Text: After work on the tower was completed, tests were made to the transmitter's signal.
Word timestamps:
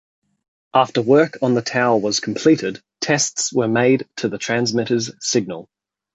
After 0.73 0.99
work 1.03 1.37
on 1.43 1.53
the 1.53 1.61
tower 1.61 1.95
was 1.99 2.19
completed, 2.21 2.81
tests 3.01 3.53
were 3.53 3.67
made 3.67 4.09
to 4.15 4.29
the 4.29 4.39
transmitter's 4.39 5.11
signal. 5.23 5.69